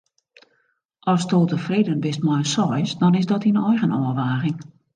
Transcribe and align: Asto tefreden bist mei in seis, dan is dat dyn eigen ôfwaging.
Asto 1.13 1.37
tefreden 1.49 1.99
bist 2.05 2.19
mei 2.25 2.37
in 2.43 2.49
seis, 2.55 2.91
dan 3.03 3.17
is 3.19 3.29
dat 3.31 3.43
dyn 3.45 3.63
eigen 3.69 3.97
ôfwaging. 3.99 4.57